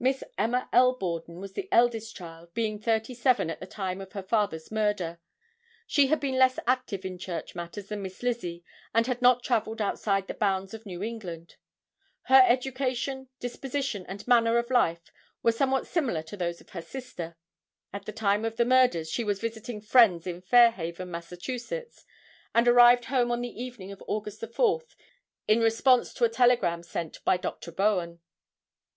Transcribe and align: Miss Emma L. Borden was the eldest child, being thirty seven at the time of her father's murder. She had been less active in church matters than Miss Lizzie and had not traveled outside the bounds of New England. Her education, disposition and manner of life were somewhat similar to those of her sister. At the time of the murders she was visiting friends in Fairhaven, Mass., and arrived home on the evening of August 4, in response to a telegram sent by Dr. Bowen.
Miss 0.00 0.24
Emma 0.36 0.68
L. 0.72 0.94
Borden 0.94 1.38
was 1.40 1.52
the 1.52 1.68
eldest 1.70 2.16
child, 2.16 2.52
being 2.54 2.80
thirty 2.80 3.14
seven 3.14 3.48
at 3.50 3.60
the 3.60 3.68
time 3.68 4.00
of 4.00 4.14
her 4.14 4.22
father's 4.24 4.72
murder. 4.72 5.20
She 5.86 6.08
had 6.08 6.18
been 6.18 6.34
less 6.40 6.58
active 6.66 7.04
in 7.04 7.18
church 7.18 7.54
matters 7.54 7.86
than 7.86 8.02
Miss 8.02 8.20
Lizzie 8.24 8.64
and 8.92 9.06
had 9.06 9.22
not 9.22 9.44
traveled 9.44 9.80
outside 9.80 10.26
the 10.26 10.34
bounds 10.34 10.74
of 10.74 10.86
New 10.86 11.04
England. 11.04 11.54
Her 12.22 12.42
education, 12.48 13.28
disposition 13.38 14.04
and 14.06 14.26
manner 14.26 14.58
of 14.58 14.70
life 14.72 15.12
were 15.40 15.52
somewhat 15.52 15.86
similar 15.86 16.24
to 16.24 16.36
those 16.36 16.60
of 16.60 16.70
her 16.70 16.82
sister. 16.82 17.36
At 17.92 18.06
the 18.06 18.12
time 18.12 18.44
of 18.44 18.56
the 18.56 18.64
murders 18.64 19.08
she 19.08 19.22
was 19.22 19.38
visiting 19.40 19.80
friends 19.80 20.26
in 20.26 20.42
Fairhaven, 20.42 21.12
Mass., 21.12 21.30
and 21.30 22.66
arrived 22.66 23.04
home 23.04 23.30
on 23.30 23.40
the 23.40 23.62
evening 23.62 23.92
of 23.92 24.02
August 24.08 24.44
4, 24.44 24.82
in 25.46 25.60
response 25.60 26.12
to 26.14 26.24
a 26.24 26.28
telegram 26.28 26.82
sent 26.82 27.22
by 27.24 27.36
Dr. 27.36 27.70
Bowen. 27.70 28.18